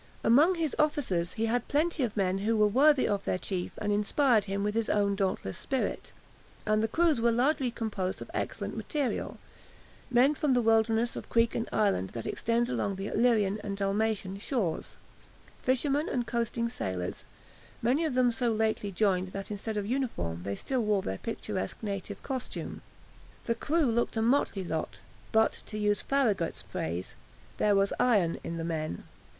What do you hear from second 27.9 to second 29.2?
iron in the men."